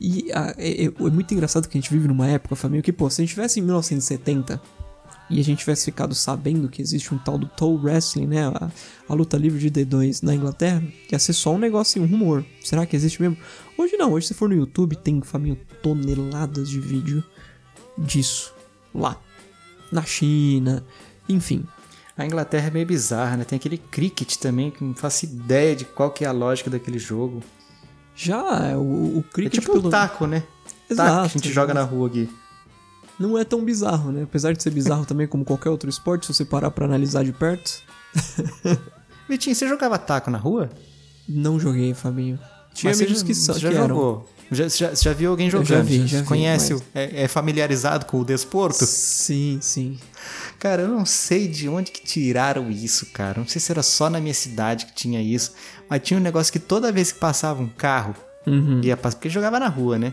[0.00, 2.92] E ah, é, é- é muito engraçado que a gente vive numa época, família, que,
[2.92, 4.60] pô, se a gente tivesse em 1970
[5.30, 8.70] e a gente tivesse ficado sabendo que existe um tal do toe wrestling, né, a,
[9.08, 12.44] a luta livre de dedões na Inglaterra, ia ser só um negócio, um rumor.
[12.62, 13.36] Será que existe mesmo?
[13.76, 17.24] Hoje não, hoje se for no YouTube tem, família, toneladas de vídeo
[17.96, 18.52] disso
[18.94, 19.18] lá.
[19.90, 20.84] Na China,
[21.28, 21.64] enfim.
[22.16, 23.44] A Inglaterra é meio bizarra, né?
[23.44, 26.98] Tem aquele cricket também, que não faço ideia de qual que é a lógica daquele
[26.98, 27.42] jogo.
[28.14, 29.88] Já é, o, o É cricket tipo pelo...
[29.88, 30.42] o taco, né?
[30.88, 31.54] Exato, taco que a gente exato.
[31.54, 32.28] joga na rua aqui.
[33.18, 34.22] Não é tão bizarro, né?
[34.24, 37.32] Apesar de ser bizarro também como qualquer outro esporte, se você parar pra analisar de
[37.32, 37.82] perto.
[39.28, 40.70] Vitinho, você jogava taco na rua?
[41.28, 42.38] Não joguei, Fabinho.
[42.74, 44.28] Tinha amigos já, que, só, já que jogou?
[44.50, 45.84] Já, já, já viu alguém já jogando?
[45.86, 46.72] vi, já vi, Conhece?
[46.72, 48.84] mas- o- É, é familiarizado com o desporto?
[48.84, 49.98] Sim, sim.
[50.58, 53.40] Cara, eu não sei de onde que tiraram isso, cara.
[53.40, 55.52] Não sei se era só na minha cidade que tinha isso.
[55.88, 58.14] Mas tinha um negócio que toda vez que passava um carro,
[58.46, 58.80] Uhum.
[58.82, 60.12] ia passar, porque jogava na rua, né?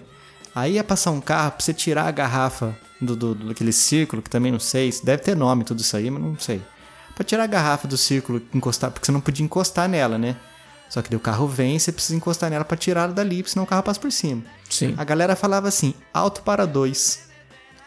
[0.54, 4.22] Aí ia passar um carro pra você tirar a garrafa do, do, do- daquele círculo,
[4.22, 6.62] que também não sei, deve ter nome tudo isso aí, mas não sei.
[7.16, 10.36] Pra tirar a garrafa do círculo, encostar, porque você não podia encostar nela, né?
[10.90, 13.64] Só que daí o carro vem você precisa encostar nela pra tirar ela dali, senão
[13.64, 14.42] o carro passa por cima.
[14.70, 14.96] Sim.
[14.98, 17.28] A galera falava assim, alto para dois,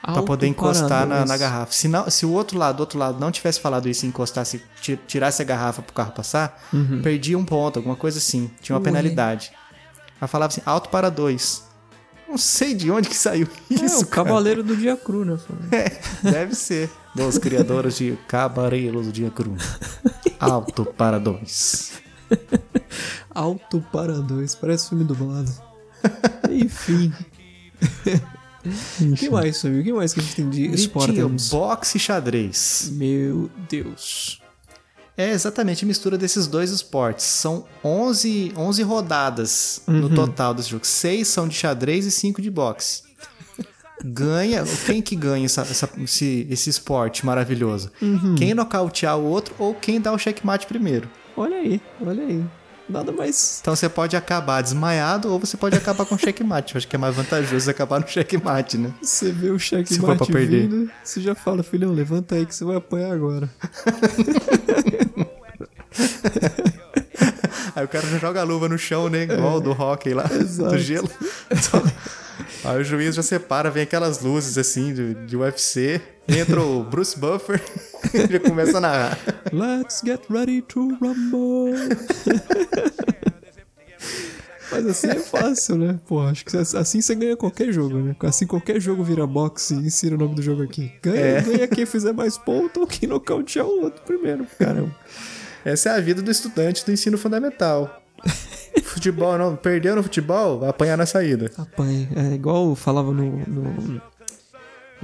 [0.00, 1.72] pra Alto poder encostar na, para na garrafa.
[1.72, 4.62] Se, não, se o outro lado, do outro lado não tivesse falado isso e encostasse,
[4.80, 6.60] ti- tirasse a garrafa pro carro passar,
[7.02, 8.50] perdia um ponto, alguma coisa assim.
[8.60, 8.84] Tinha uma Ué.
[8.84, 9.50] penalidade.
[10.20, 11.64] Ela falava assim, alto para dois.
[12.32, 14.24] Não sei de onde que saiu É, isso, o cara.
[14.28, 15.38] Cavaleiro do Dia Cru, né?
[15.70, 16.88] É, deve ser.
[17.14, 19.54] Dos criadores de Cavaleiros do Dia Cru.
[20.40, 21.92] Alto para dois.
[23.34, 25.52] Alto para dois, parece filme dublado.
[26.50, 27.12] Enfim.
[28.98, 29.80] O que mais, Fabinho?
[29.82, 31.50] O que mais que a gente tem de esportes?
[31.50, 32.90] boxe e xadrez.
[32.94, 34.40] Meu Deus.
[35.16, 37.26] É exatamente a mistura desses dois esportes.
[37.26, 40.86] São 11, 11 rodadas no total desse jogo.
[40.86, 43.02] Seis são de xadrez e cinco de boxe.
[44.04, 47.90] Ganha, quem que ganha essa- essa- esse, esse esporte maravilhoso?
[48.36, 51.08] Quem nocautear o outro ou quem dá o checkmate primeiro.
[51.36, 52.44] Olha aí, olha aí.
[52.88, 53.58] Nada mais.
[53.60, 56.74] Então você pode acabar desmaiado ou você pode acabar com checkmate.
[56.74, 58.92] Eu acho que é mais vantajoso acabar no checkmate, né?
[59.00, 60.68] Você vê o cheque Se for pra perder.
[60.68, 63.48] vindo, você já fala, filhão, levanta aí que você vai apanhar agora.
[67.74, 69.22] Aí o cara já joga a luva no chão, né?
[69.22, 70.70] Igual do hockey lá, Exato.
[70.72, 71.10] do gelo.
[71.50, 71.82] Então,
[72.70, 76.00] aí o juiz já separa, vem aquelas luzes assim de, de UFC.
[76.28, 77.60] Entra o Bruce Buffer
[78.12, 79.18] e já começa a narrar.
[79.52, 81.72] Let's get ready to rumble.
[84.70, 85.98] Mas assim é fácil, né?
[86.06, 88.16] Pô, acho que assim você ganha qualquer jogo, né?
[88.20, 90.92] Assim qualquer jogo vira boxe e insira o nome do jogo aqui.
[91.02, 91.40] Ganha, É.
[91.42, 94.46] ganha quem fizer mais ponto ou quem nocautear o outro primeiro.
[94.58, 94.94] Caramba.
[95.64, 98.02] Essa é a vida do estudante do ensino fundamental.
[98.84, 101.50] Futebol, não, perdeu no futebol, apanhar na saída.
[101.56, 102.08] Apanha.
[102.14, 103.38] É igual eu falava no.
[103.46, 104.02] no.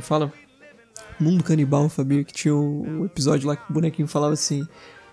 [0.01, 0.33] Fala?
[1.19, 4.67] Mundo Canibal, Fabio, que tinha um, episódio lá que o bonequinho falava assim.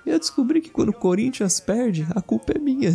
[0.05, 2.91] Eu descobri que quando o Corinthians perde, a culpa é minha.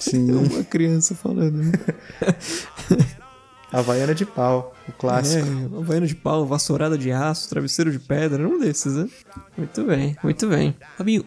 [0.00, 0.28] Sim.
[0.32, 1.62] É uma criança falando.
[1.62, 1.72] né?
[3.70, 5.46] Havaiana de pau, o clássico.
[5.46, 9.08] É, Havaiana de pau, vassourada de aço, travesseiro de pedra, um desses, né?
[9.56, 10.74] Muito bem, muito bem.
[10.96, 11.24] Fabinho,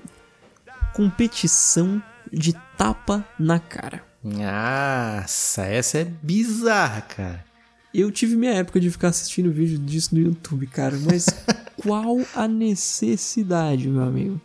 [0.93, 2.01] competição
[2.32, 4.04] de tapa na cara.
[4.23, 7.45] Nossa, essa é bizarra, cara.
[7.93, 11.25] Eu tive minha época de ficar assistindo vídeo disso no YouTube, cara, mas
[11.82, 14.39] qual a necessidade, meu amigo?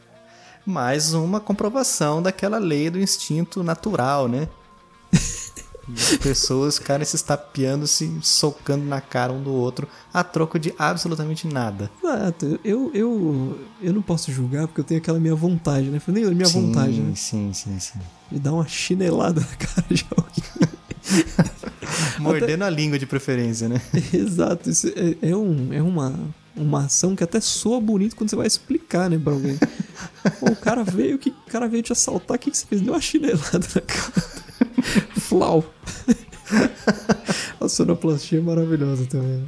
[0.65, 4.49] Mais uma comprovação daquela lei do instinto natural, né?
[5.95, 10.75] As pessoas ficarem se estapeando, se socando na cara um do outro a troco de
[10.79, 11.91] absolutamente nada.
[12.03, 16.01] Exato, eu, eu, eu não posso julgar porque eu tenho aquela minha vontade, né?
[16.07, 17.13] A minha sim, vontade, né?
[17.15, 17.99] Sim, sim, sim.
[18.31, 21.47] De dar uma chinelada na cara de alguém.
[22.19, 23.81] Mordendo a língua de preferência, né?
[24.13, 26.19] Exato, isso é, é, um, é uma,
[26.57, 29.59] uma ação que até soa bonito quando você vai explicar, né, pra alguém.
[30.41, 32.81] Pô, o cara veio, que, o cara veio te assaltar, o que, que você fez?
[32.81, 34.46] Deu uma chinelada na cara.
[35.19, 35.65] Flau.
[37.61, 39.45] A sonoplastia é maravilhosa também.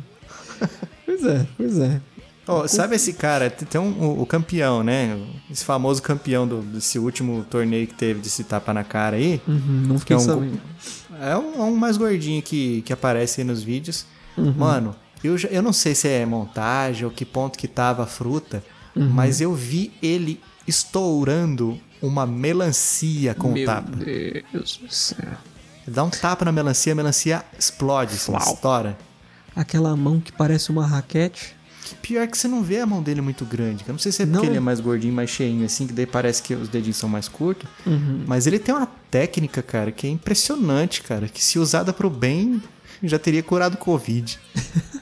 [1.06, 2.00] Pois é, pois é.
[2.46, 3.50] Ó, sabe esse cara?
[3.50, 5.18] Tem um, o, campeão, né?
[5.50, 9.40] Esse famoso campeão do, desse último torneio que teve de se tapa na cara aí.
[9.46, 10.60] Uhum, não fiquei Que é um- sabendo.
[11.20, 14.06] É um, é um mais gordinho que, que aparece aí nos vídeos.
[14.36, 14.54] Uhum.
[14.56, 18.62] Mano, eu, eu não sei se é montagem ou que ponto que tava a fruta,
[18.96, 19.10] Uhum.
[19.10, 23.90] mas eu vi ele estourando uma melancia com o Meu tapa.
[24.52, 25.28] Deus do céu.
[25.86, 28.54] Dá um tapa na melancia, a melancia explode, assim, Flau.
[28.54, 28.98] estoura.
[29.56, 31.56] Aquela mão que parece uma raquete.
[32.02, 33.82] Pior que você não vê a mão dele muito grande.
[33.88, 35.86] Eu não sei se é Não, porque é- ele é mais gordinho, mais cheinho, assim,
[35.86, 37.68] que daí parece que os dedinhos são mais curtos.
[37.86, 38.24] Uhum.
[38.26, 41.28] Mas ele tem uma técnica, cara, que é impressionante, cara.
[41.28, 42.62] Que se usada pro bem,
[43.02, 44.38] já teria curado o Covid.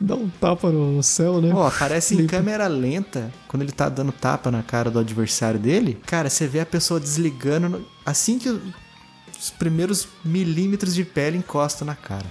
[0.00, 1.50] Dá um tapa no céu, né?
[1.52, 6.00] Ó, aparece em câmera lenta, quando ele tá dando tapa na cara do adversário dele.
[6.06, 11.84] Cara, você vê a pessoa desligando no- assim que os primeiros milímetros de pele encostam
[11.86, 12.26] na cara.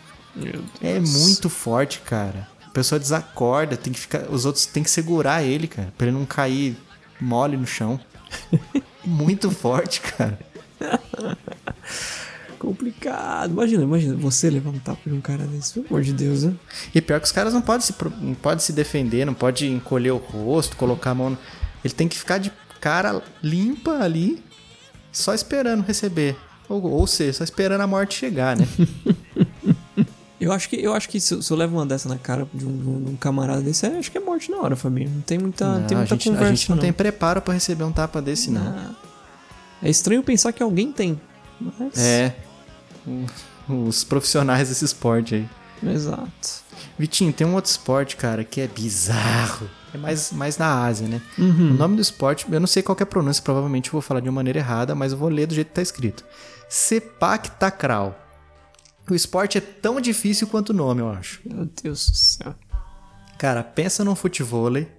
[0.82, 2.48] É muito forte, cara.
[2.66, 6.16] A pessoa desacorda, tem que ficar, os outros tem que segurar ele, cara, pra ele
[6.18, 6.78] não cair
[7.20, 8.00] mole no chão.
[9.04, 10.40] muito forte, cara.
[12.60, 13.52] Complicado.
[13.52, 16.54] Imagina, imagina, você levar um tapa de um cara desse, pelo amor de Deus, né?
[16.93, 20.12] E pior que os caras não podem se, não pode se defender, não pode encolher
[20.12, 21.30] o rosto, colocar a mão.
[21.32, 21.38] no-
[21.84, 24.43] Ele tem que ficar de cara limpa ali,
[25.12, 26.36] só esperando receber.
[26.70, 28.67] Ou, ou seja, só esperando a morte chegar, né?
[30.39, 32.48] Eu acho que, eu acho que se, eu- se eu levo uma dessa na cara
[32.54, 35.10] de um, de um- camarada desse, eu acho que é morte na hora, família.
[35.12, 36.82] Não tem muita, Não, tem a, muita gente, conversa, a gente não, não.
[36.84, 38.96] tem preparo pra receber um tapa desse, não.
[39.82, 41.20] É estranho pensar que alguém tem.
[41.60, 41.98] Mas...
[41.98, 42.36] É.
[43.70, 45.50] Os profissionais desse esporte aí.
[45.93, 46.65] Exato.
[46.98, 49.70] Vitinho, tem um outro esporte, cara, que é bizarro.
[49.93, 51.22] É mais, mais na Ásia, né?
[51.38, 51.72] Uhum.
[51.72, 54.20] O nome do esporte, eu não sei qual é a pronúncia, provavelmente eu vou falar
[54.20, 56.26] de uma maneira errada, mas eu vou ler do jeito que tá escrito.
[56.70, 58.15] Sepak Takraw.
[59.10, 61.39] O esporte é tão difícil quanto o nome, eu acho.
[61.46, 62.56] Meu Deus do céu.
[63.38, 64.91] Cara, pensa num futevôlei,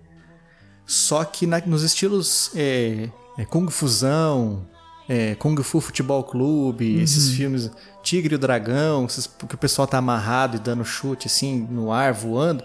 [0.86, 4.64] só que na- nos estilos é, é, Kung Fusão,
[5.08, 7.70] é, Kung Fu Futebol Clube, esses filmes
[8.02, 11.90] Tigre e o Dragão, esses, que o pessoal tá amarrado e dando chute assim no
[11.90, 12.62] ar, voando.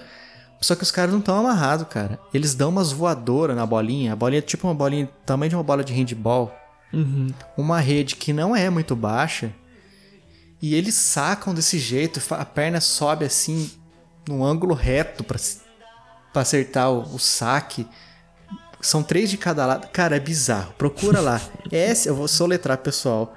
[0.60, 2.20] Só que os caras não estão amarrados, cara.
[2.34, 4.14] Eles dão umas voadoras na bolinha.
[4.14, 6.54] A bolinha é tipo uma bolinha, tamanho de uma bola de handball.
[7.58, 9.54] Uma rede que não é muito baixa.
[10.62, 13.70] E eles sacam desse jeito, a perna sobe assim,
[14.26, 15.38] num ângulo reto pra
[16.42, 17.86] acertar o, o saque.
[18.84, 19.88] São três de cada lado.
[19.94, 20.74] Cara, é bizarro.
[20.78, 21.40] Procura lá.
[21.72, 23.34] S, eu vou soletrar, pessoal.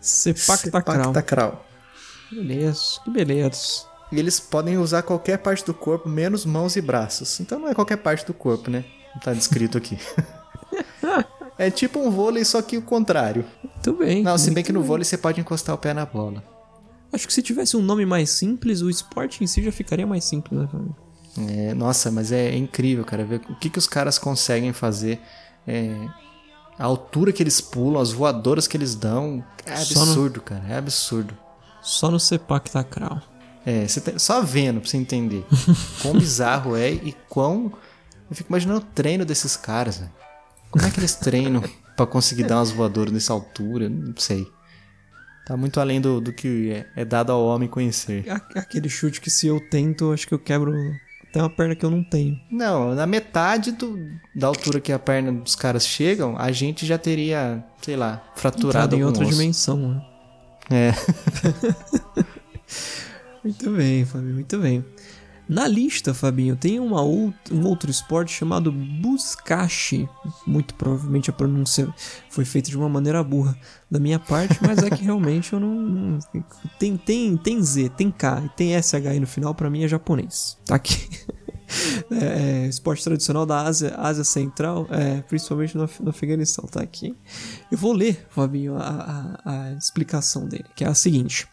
[0.00, 1.12] Sepak Takraw.
[1.12, 1.64] Takraw.
[2.30, 3.86] Beleza, que beleza.
[4.10, 7.40] E eles podem usar qualquer parte do corpo, menos mãos e braços.
[7.40, 8.84] Então não é qualquer parte do corpo, né?
[9.14, 9.98] Não tá descrito aqui.
[11.56, 13.46] é tipo um vôlei, só que o contrário.
[13.62, 14.22] Muito bem.
[14.22, 16.51] Não, se bem que no vôlei você pode encostar o pé na bola.
[17.12, 20.24] Acho que se tivesse um nome mais simples, o esporte em si já ficaria mais
[20.24, 20.68] simples, né?
[21.48, 25.20] É, nossa, mas é, incrível, cara, ver o que, que os caras conseguem fazer.
[25.66, 25.94] É,
[26.78, 29.44] a altura que eles pulam, as voadoras que eles dão.
[29.64, 30.64] É Só no- absurdo, cara.
[30.68, 31.36] É absurdo.
[31.82, 33.20] Só no Sepak Takraw.
[33.64, 35.44] É, você tem- só vendo pra você entender
[36.02, 37.72] quão bizarro é e quão.
[38.28, 40.10] Eu fico imaginando o treino desses caras, velho.
[40.70, 41.62] Como é que eles treinam
[41.96, 43.88] pra conseguir dar umas voadoras nessa altura?
[43.88, 44.46] Não sei.
[45.44, 48.24] Tá muito além do, do que é, é dado ao homem conhecer.
[48.54, 51.84] Aquele chute que se eu tento, acho que eu quebro a Tem uma perna que
[51.84, 52.38] eu não tenho.
[52.50, 53.98] Não, na metade do,
[54.34, 58.94] da altura que a perna dos caras chegam, a gente já teria, sei lá, fraturado
[58.94, 59.32] Entrado em outra osso.
[59.32, 60.02] dimensão, né?
[60.70, 60.92] É.
[63.42, 64.84] Muito bem, Fabinho, muito bem.
[65.52, 70.08] Na lista, Fabinho, tem uma out- um outro esporte chamado Buscache.
[70.46, 71.92] Muito provavelmente a pronúncia
[72.30, 73.54] foi feita de uma maneira burra
[73.90, 76.18] da minha parte, mas é que realmente eu não.
[76.78, 80.56] tem, tem, tem Z, tem K tem SH aí no final, pra mim é japonês.
[80.64, 81.06] Tá aqui.
[82.10, 87.16] É, é, esporte tradicional da Ásia, Ásia Central, é, principalmente no, no Afeganistão, tá aqui.
[87.70, 91.46] Eu vou ler, Fabinho, a, a- a explicação dele, que é a seguinte: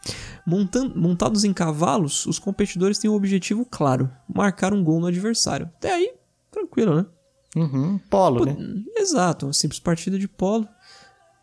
[0.46, 5.68] Montan- montados em cavalos, os competidores têm um objetivo claro: marcar um gol no adversário.
[5.78, 6.12] Até aí,
[6.52, 7.06] tranquilo, né?
[7.56, 7.98] Uhum.
[8.10, 8.56] Polo, né?
[8.98, 10.68] Exato, uma simples partida de polo.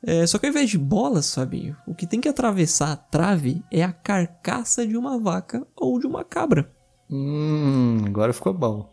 [0.03, 3.63] É, só que ao invés de bolas, Fabinho, o que tem que atravessar a trave
[3.73, 6.71] é a carcaça de uma vaca ou de uma cabra.
[7.11, 8.91] Hum, agora ficou bom.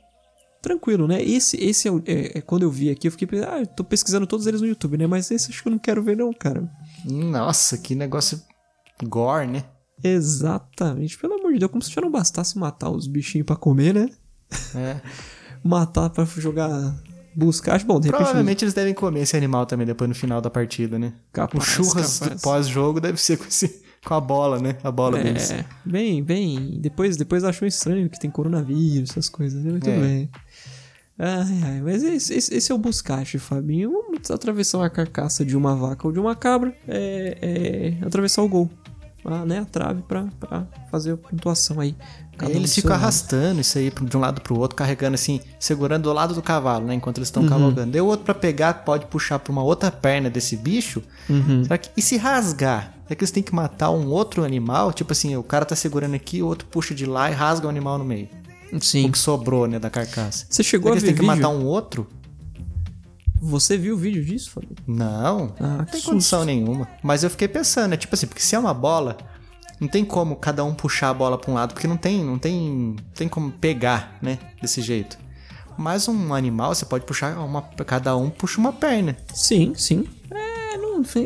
[0.61, 1.21] Tranquilo, né?
[1.21, 4.25] Esse, esse é, é- é quando eu vi aqui, eu fiquei pensando, ah, tô pesquisando
[4.25, 5.05] todos eles no YouTube, né?
[5.07, 6.69] Mas esse acho que eu não quero ver, não, cara.
[7.05, 8.41] Nossa, que negócio
[9.03, 9.65] gore, né?
[10.03, 13.93] Exatamente, pelo amor de Deus, como se já não bastasse matar os bichinhos pra comer,
[13.93, 14.09] né?
[14.75, 15.01] É.
[15.63, 16.95] Matar pra jogar.
[17.35, 17.81] Buscar.
[17.83, 18.21] Bom, de repente.
[18.21, 21.13] Provavelmente eles devem comer esse animal também depois no final da partida, né?
[21.31, 22.39] Capaz, o churras capaz.
[22.39, 24.75] do pós-jogo deve ser com, esse- com a bola, né?
[24.83, 25.51] A bola deles.
[25.51, 26.77] É, bem, bem.
[26.79, 29.71] Depois, depois achou estranho que tem coronavírus, essas coisas, né?
[29.71, 29.97] Muito É.
[29.99, 30.29] bem.
[31.17, 33.91] Ai, ai, mas esse, esse, esse é o buscache, Fabinho.
[33.91, 38.49] Vamos atravessar uma carcaça de uma vaca ou de uma cabra, é, é atravessar o
[38.49, 38.69] gol.
[39.25, 41.95] Ah, né, a trave pra, pra fazer a pontuação aí.
[42.35, 42.99] Cada eles ficam lado.
[43.03, 46.85] arrastando isso aí de um lado pro outro, carregando assim, segurando do lado do cavalo,
[46.87, 46.95] né?
[46.95, 47.43] Enquanto eles Uhum.
[47.43, 47.91] estão cavalgando.
[47.91, 51.01] Daí o outro pra pegar pode puxar pra uma outra perna desse bicho.
[51.29, 51.63] Uhum.
[51.63, 52.91] Será que, e se rasgar?
[53.13, 54.91] É que eles têm que matar um outro animal?
[54.91, 57.69] Tipo assim, o cara tá segurando aqui, o outro puxa de lá e rasga o
[57.69, 58.27] animal no meio.
[58.81, 59.05] Sim.
[59.07, 60.47] O que sobrou, né, da carcaça.
[60.49, 61.47] Você chegou Será a que eles ver têm que vídeo?
[61.49, 62.07] matar um outro?
[63.39, 64.75] Você viu o vídeo disso, Fabinho?
[64.87, 66.09] Não, Ah, não tem susto.
[66.11, 66.87] condição nenhuma.
[67.03, 67.97] Mas eu fiquei pensando, né?
[67.97, 69.17] Tipo assim, porque se é uma bola,
[69.79, 72.39] não tem como cada um puxar a bola pra um lado, porque não tem, não
[72.39, 74.39] tem, não tem como pegar, né?
[74.61, 75.19] Desse jeito.
[75.77, 79.15] Mas um animal, você pode puxar uma, cada um puxa uma perna.
[79.33, 80.05] Sim, sim.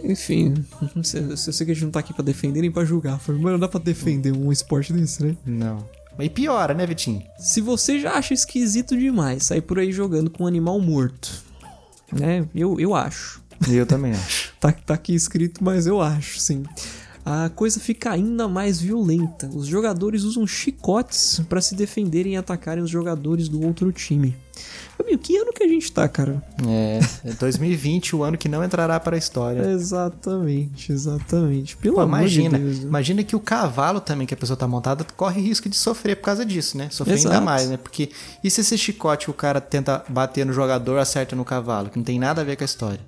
[0.04, 0.54] Enfim,
[0.94, 3.60] eu sei que a gente não tá aqui pra defender nem pra julgar, mas não
[3.60, 5.38] dá pra defender um esporte desse, né?
[5.46, 5.86] Não.
[6.20, 7.22] E piora, né, Vitinho?
[7.38, 11.44] Se você já acha esquisito demais sair por aí jogando com um animal morto,
[12.12, 12.48] né?
[12.56, 13.42] Eu, eu acho.
[13.70, 14.48] Eu também acho.
[14.60, 16.63] Tá, tá aqui escrito, mas eu acho, sim.
[17.24, 19.48] A coisa fica ainda mais violenta.
[19.54, 24.36] Os jogadores usam chicotes pra se defenderem e atacarem os jogadores do outro time.
[24.98, 26.42] Fabinho, que ano que a gente tá, cara?
[26.68, 29.62] É, é 2020, o ano que não entrará para a história.
[29.70, 31.78] Exatamente, exatamente.
[31.78, 32.80] Pelo Pô, amor imagina, de Deus.
[32.80, 32.88] né?
[32.88, 36.24] imagina que o cavalo também que a pessoa tá montada corre risco de sofrer por
[36.24, 36.88] causa disso, né?
[36.90, 37.46] Sofrer ainda Exato.
[37.46, 37.78] mais, né?
[37.78, 38.10] Porque
[38.44, 41.98] e se esse chicote que o cara tenta bater no jogador acerta no cavalo, que
[41.98, 43.00] não tem nada a ver com a história.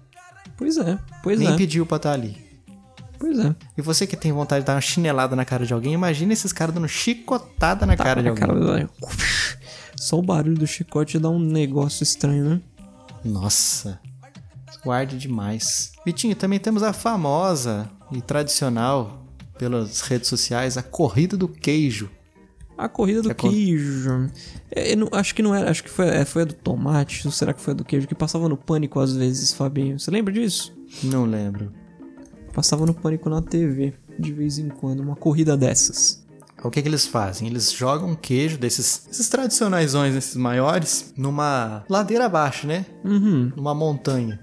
[0.58, 1.58] Pois é, pois Nem é.
[1.58, 2.38] pediu pra estar ali.
[3.18, 3.54] Pois é.
[3.78, 6.54] E você que tem vontade de dar uma chinelada na cara de alguém, imagina esses
[6.54, 8.88] caras dando chicotada na cara de Tá, alguém.
[8.88, 8.90] cara,
[10.00, 12.62] Só o barulho do chicote dá um negócio estranho, né?
[13.24, 14.00] Nossa.
[14.84, 15.92] Guarde demais.
[16.06, 19.26] Vitinho, também temos a famosa e tradicional
[19.58, 22.10] pelas redes sociais, a corrida do queijo.
[22.78, 24.32] A corrida do É queijo.
[24.72, 25.70] É, não- acho que não era.
[25.70, 27.28] Acho que foi, é, foi a do tomate.
[27.28, 28.08] Ou será que foi a do queijo?
[28.08, 30.00] Que passava no pânico às vezes, Fabinho.
[30.00, 30.74] Você lembra disso?
[31.04, 31.74] Não lembro.
[32.54, 35.02] Passava no pânico na TV, de vez em quando.
[35.02, 36.26] Uma corrida dessas.
[36.64, 37.48] O que, que eles fazem?
[37.48, 42.86] Eles jogam queijo desses esses tradicionaisões, esses maiores, numa ladeira abaixo, né?
[43.04, 43.52] Uhum.
[43.56, 44.40] Numa montanha.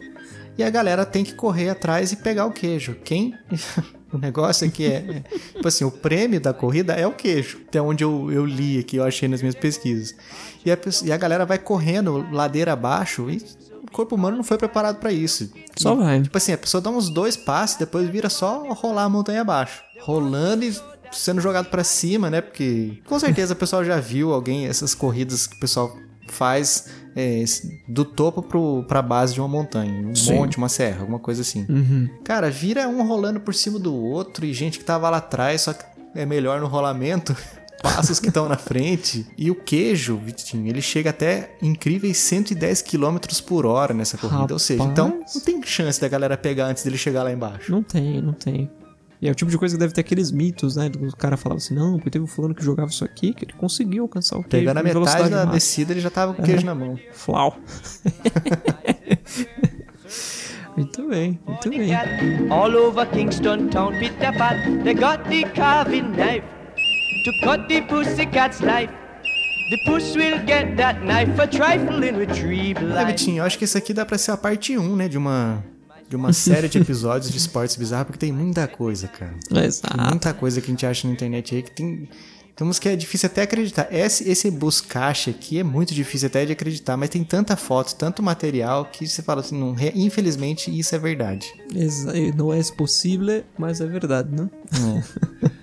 [0.58, 2.96] E a galera tem que correr atrás e pegar o queijo.
[3.04, 3.34] Quem.
[4.12, 4.96] o negócio aqui é.
[4.96, 7.60] é tipo assim, o prêmio da corrida é o queijo.
[7.68, 10.14] Até onde eu, eu li aqui, eu achei nas minhas pesquisas.
[10.64, 13.44] E a, e a galera vai correndo ladeira abaixo e
[13.82, 15.52] o corpo humano não foi preparado pra isso.
[15.76, 16.22] Só vai.
[16.22, 19.82] Tipo assim, a pessoa dá uns dois passos, depois vira só rolar a montanha abaixo.
[20.00, 20.74] Rolando e
[21.18, 22.40] sendo jogado pra cima, né?
[22.40, 25.96] Porque com certeza o pessoal já viu alguém, essas corridas que o pessoal
[26.28, 27.44] faz é,
[27.88, 30.06] do topo pro, pra base de uma montanha.
[30.06, 30.34] Um Sim.
[30.34, 31.64] monte, uma serra, alguma coisa assim.
[31.68, 32.08] Uhum.
[32.24, 35.72] Cara, vira um rolando por cima do outro e gente que tava lá atrás, só
[35.72, 37.34] que é melhor no rolamento.
[37.82, 39.26] Passos que estão na frente.
[39.36, 44.54] E o queijo, Vitinho, ele chega até incríveis 110 km por hora nessa corrida.
[44.54, 45.34] Ou seja, então Rapaz.
[45.34, 47.70] não tem chance da galera pegar antes dele chegar lá embaixo.
[47.70, 48.70] Não tem, não tem.
[49.26, 50.88] E é o tipo de coisa que deve ter aqueles mitos, né?
[50.88, 53.52] Do cara falava assim, não, porque teve um fulano que jogava isso aqui, que ele
[53.54, 55.52] conseguiu alcançar o queijo Pegando a metade velocidade da máxima.
[55.52, 56.96] descida, ele já tava com o queijo na mão.
[57.10, 57.58] Flau.
[60.76, 61.90] muito bem, muito bem.
[62.50, 66.46] All over Kingston town, Peter Pat, they got the carving knife
[67.24, 68.92] to cut the pussycat's life.
[69.70, 73.04] The puss will get that knife a trifling with tree É.
[73.06, 75.08] Vitinho, eu acho que esse aqui dá pra ser a parte 1, né?
[75.08, 75.64] De uma,
[76.08, 79.34] de uma série de episódios de esportes bizarros, porque tem muita coisa, cara.
[79.48, 80.00] Tem Exato.
[80.00, 82.08] muita coisa que a gente acha na internet aí que tem.
[82.54, 83.86] Tem uns que é difícil até acreditar.
[83.92, 88.22] Esse, esse buscache aqui é muito difícil até de acreditar, mas tem tanta foto, tanto
[88.22, 91.52] material que você fala assim, não, infelizmente isso é verdade.
[92.34, 94.48] Não é possível, mas é verdade, né?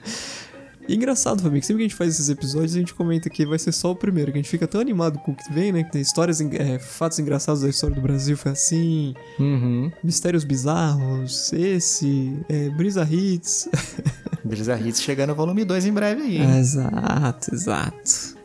[0.88, 3.46] E engraçado, Fabinho, que sempre que a gente faz esses episódios, a gente comenta que
[3.46, 5.72] vai ser só o primeiro, que a gente fica tão animado com o que vem,
[5.72, 5.84] né?
[5.84, 9.90] Que tem histórias, é, fatos engraçados da história do Brasil, foi assim, Uhum.
[10.04, 13.70] mistérios bizarros, esse, é, Brisa Hits.
[14.44, 16.38] Brisa Hits chegando no volume 2 em breve aí.
[16.38, 16.42] É.
[16.44, 16.58] hein?
[16.60, 18.36] exato, exato.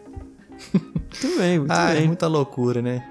[0.72, 2.06] muito bem, muito Ah, é bem.
[2.06, 3.04] muita loucura, né?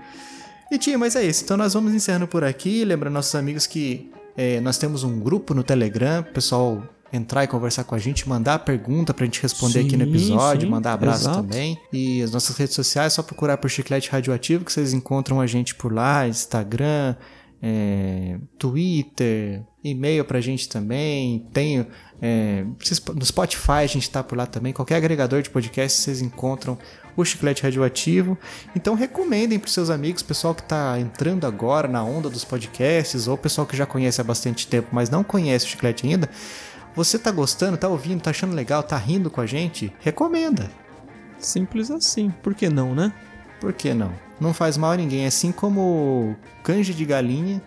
[0.72, 1.44] E tia, mas é isso.
[1.44, 2.84] Então nós vamos encerrando por aqui.
[2.86, 7.84] Lembrando nossos amigos que é, nós temos um grupo no Telegram, pessoal entrar e conversar
[7.84, 11.24] com a gente, mandar pergunta pra gente responder aqui no Sim, episódio, sim, mandar abraço
[11.24, 11.42] exato.
[11.42, 11.80] também.
[11.92, 15.48] E as nossas redes sociais, é só procurar por Chiclete Radioativo que vocês encontram a
[15.48, 17.16] gente por lá, Instagram,
[17.62, 21.48] é, Twitter, e-mail pra gente também.
[21.54, 21.88] Tem
[22.22, 22.66] é,
[23.16, 24.74] no Spotify a gente tá por lá também.
[24.74, 26.78] Qualquer agregador de podcast vocês encontram
[27.16, 28.38] o Chiclete Radioativo.
[28.76, 33.38] Então recomendem pros seus amigos, pessoal que tá entrando agora na onda dos podcasts, ou
[33.38, 36.30] pessoal que já conhece há bastante tempo, mas não conhece o Chiclete ainda.
[36.98, 39.94] Você tá gostando, tá ouvindo, tá achando legal, tá rindo com a gente?
[40.00, 40.68] Recomenda.
[41.38, 42.32] Simples assim.
[42.42, 43.14] Por que não, né?
[43.62, 44.12] Por que não?
[44.42, 45.28] Não faz mal a ninguém.
[45.28, 47.62] Assim como canja de galinha.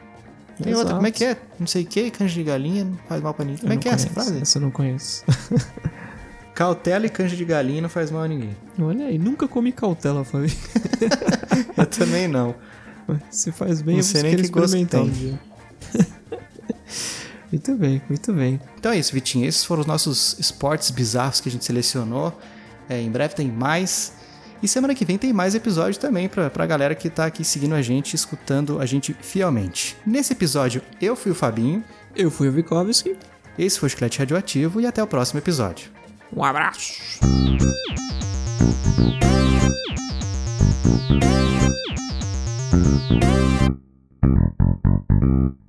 [0.61, 0.95] Tem outra, Exato.
[0.97, 1.37] como é que é?
[1.61, 3.61] Não sei o que, canja de galinha não faz mal pra ninguém.
[3.61, 4.43] Como é que é essa conheço, frase?
[4.43, 5.25] Essa eu não conheço.
[6.53, 8.57] Cautela e canja de galinha não faz mal a ninguém.
[8.81, 10.53] Olha aí, nunca comi cautela, Fabinho.
[11.79, 12.55] Eu também não.
[13.31, 15.39] Se faz bem, Não eu sei nem que gosto tem.
[17.51, 18.61] muito bem, muito bem.
[18.79, 19.47] Então é isso, Vitinho.
[19.47, 22.39] Esses foram os nossos esportes bizarros que a gente selecionou.
[22.89, 24.15] É, em breve tem mais.
[24.63, 27.75] E semana que vem tem mais episódio também pra, pra galera que tá aqui seguindo
[27.75, 29.97] a gente, escutando a gente fielmente.
[30.07, 31.85] Nesse episódio, eu fui o Fabinho.
[32.15, 33.17] Eu fui o Vikovski.
[33.59, 35.91] Esse foi o Chiclete Radioativo e até o próximo episódio.
[36.35, 37.01] Um abraço.
[45.21, 45.61] Thank